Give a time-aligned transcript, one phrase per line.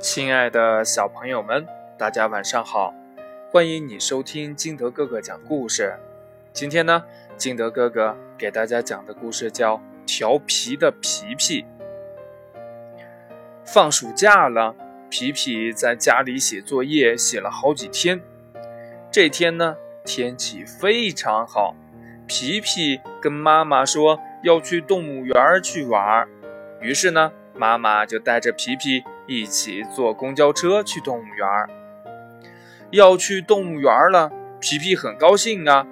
[0.00, 1.66] 亲爱的小朋友们，
[1.98, 2.94] 大家晚上好！
[3.50, 5.98] 欢迎你收听金德哥哥讲故事。
[6.52, 7.02] 今天呢，
[7.36, 9.76] 金德哥哥给大家讲的故事叫
[10.06, 11.62] 《调皮的皮皮》。
[13.64, 14.76] 放暑假了，
[15.10, 18.20] 皮皮在家里写作业，写了好几天。
[19.10, 21.74] 这天呢，天气非常好，
[22.28, 26.28] 皮皮跟妈妈说要去动物园去玩，
[26.80, 29.02] 于是呢，妈妈就带着皮皮。
[29.28, 31.46] 一起坐公交车去动物园，
[32.90, 35.86] 要去动物园了，皮皮很高兴啊。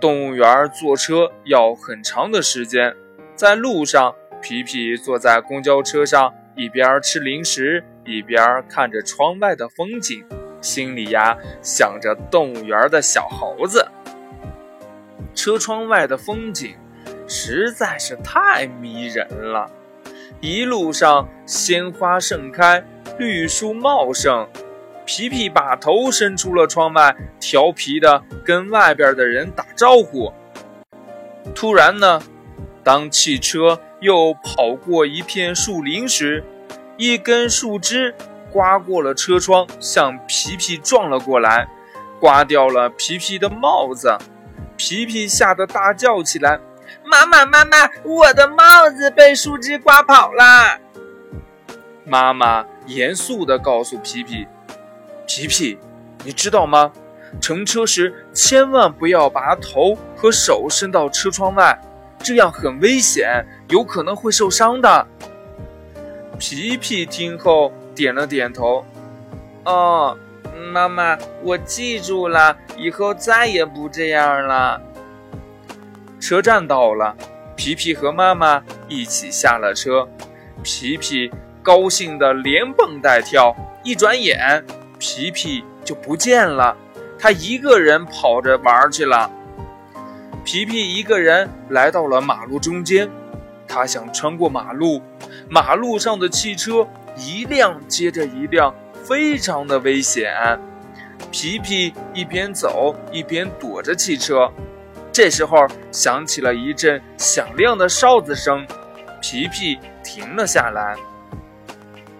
[0.00, 2.94] 动物园坐车要很长的时间，
[3.34, 10.24] 在路上，皮皮坐在公交车上，一边吃零食，一边看着窗外的风景，
[10.60, 13.88] 心里呀想着动物园的小猴子。
[15.34, 16.76] 车窗外的风景
[17.26, 19.68] 实在是太迷人了。
[20.40, 22.84] 一路上鲜花盛开，
[23.18, 24.46] 绿树茂盛。
[25.06, 30.32] 皮皮把头伸出了窗外，调皮地跟外边的人打招呼。
[31.54, 32.22] 突然呢，
[32.82, 36.42] 当汽车又跑过一片树林时，
[36.96, 38.14] 一根树枝
[38.50, 41.68] 刮过了车窗，向皮皮撞了过来，
[42.18, 44.16] 刮掉了皮皮的帽子。
[44.76, 46.58] 皮皮吓得大叫起来。
[47.02, 50.78] 妈妈，妈妈，我的帽子被树枝刮跑了。
[52.04, 54.46] 妈妈严肃地告诉皮皮
[55.26, 55.78] ：“皮皮，
[56.22, 56.92] 你知道吗？
[57.40, 61.76] 乘车时千万不要把头和手伸到车窗外，
[62.18, 65.06] 这样很危险，有可能会受伤的。”
[66.38, 68.84] 皮皮听后点了点头
[69.64, 70.16] ：“哦，
[70.72, 74.80] 妈妈，我记住了，以后再也不这样了。”
[76.24, 77.14] 车站到了，
[77.54, 80.08] 皮皮和妈妈一起下了车。
[80.62, 81.30] 皮皮
[81.62, 84.64] 高兴得连蹦带跳，一转眼，
[84.98, 86.74] 皮皮就不见了。
[87.18, 89.30] 他一个人跑着玩去了。
[90.46, 93.06] 皮皮一个人来到了马路中间，
[93.68, 95.02] 他想穿过马路。
[95.50, 96.88] 马路上的汽车
[97.18, 100.32] 一辆接着一辆，非常的危险。
[101.30, 104.50] 皮皮一边走一边躲着汽车。
[105.14, 108.66] 这时候响起了一阵响亮的哨子声，
[109.22, 110.96] 皮皮停了下来。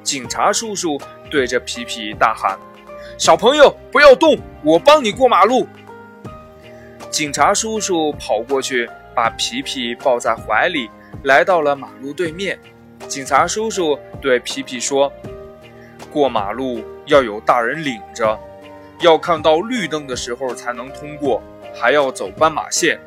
[0.04, 0.96] 警察叔叔
[1.28, 2.56] 对着皮皮大喊
[3.18, 5.66] ：“小朋友，不要动，我帮你过马路。”
[7.10, 10.88] 警察叔叔跑过去，把皮皮抱在怀里，
[11.24, 12.56] 来到了马路对面。
[13.08, 15.12] 警察叔叔对皮皮说
[16.12, 18.38] ：“过马路要有大人领着，
[19.00, 21.42] 要看到绿灯的时候才能通过。”
[21.74, 22.98] 还要走斑马线，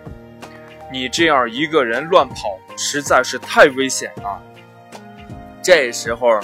[0.91, 4.41] 你这样一个人乱跑实在是太危险了。
[5.61, 6.39] 这时候，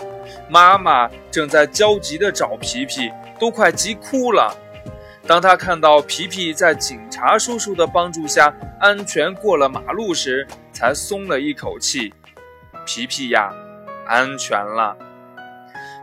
[0.50, 4.56] 妈妈正在焦急地找皮皮，都快急哭了。
[5.26, 12.14] 当他看到皮皮在警察叔叔的帮助下安全过了马路时，才松了一口气。
[12.86, 13.54] 皮皮呀，
[14.06, 14.98] 安全了。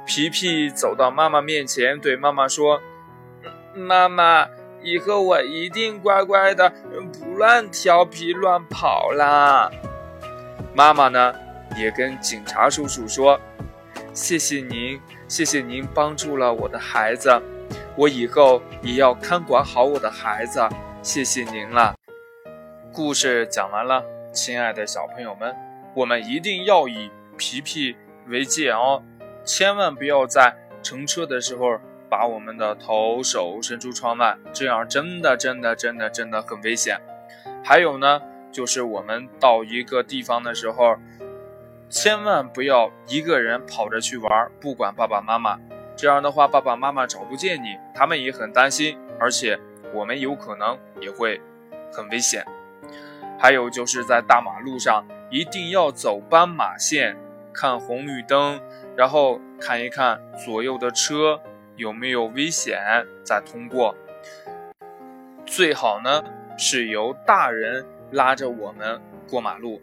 [0.06, 2.81] 皮皮走到妈妈面前，对妈妈说
[3.76, 4.48] ：“妈妈。”
[4.82, 6.72] 以后我一定乖乖的，
[7.18, 9.70] 不乱调皮乱跑啦。
[10.74, 11.34] 妈妈呢，
[11.76, 13.38] 也跟警察叔叔说
[14.14, 17.30] ：“谢谢您，谢谢您帮助了我的孩子，
[17.96, 20.66] 我以后也要看管好我的孩子。
[21.02, 21.94] 谢谢您了。”
[22.92, 24.02] 故事讲完了，
[24.32, 25.54] 亲爱的小朋友们，
[25.94, 27.96] 我们一定要以皮皮
[28.28, 29.02] 为戒哦，
[29.44, 31.78] 千万不要在乘车的时候。
[32.10, 37.00] 把我们的头手伸出窗外，这样真的真的真的真的很危险。
[37.65, 40.97] 还有呢，就是我们到一个地方的时候，
[41.88, 45.59] 千万不要一个人跑着去玩，不管爸爸妈妈。
[45.97, 49.59] 这样的话，爸爸妈妈找不见你，他们也很担心，而且
[49.93, 51.41] 我们有可能也会
[51.93, 52.44] 很危险。
[53.38, 57.16] 还有就是在大马路上，一定要走斑马线，
[57.53, 58.60] 看红绿灯，
[58.97, 61.40] 然后看一看左右的车。
[61.81, 62.79] 有没有危险？
[63.25, 63.97] 再通过，
[65.47, 66.23] 最好呢
[66.59, 69.00] 是由大人拉着我们
[69.31, 69.81] 过马路。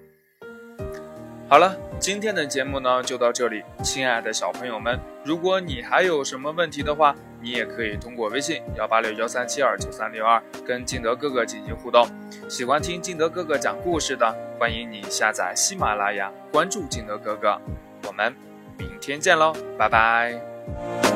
[1.50, 12.08] 好了，今天的节目呢就到这里，亲爱的小朋友们，如果你还有什么问题的话，你也可以通过微信幺八六幺三七二九三六二跟金德哥哥进行互动。
[12.48, 17.60] 喜欢听金德哥哥讲故事的，欢迎你下载喜马拉雅，关注金德哥哥。
[18.06, 18.36] 我们
[18.78, 21.06] 明天见喽，拜拜。